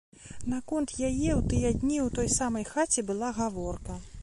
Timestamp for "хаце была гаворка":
2.73-4.03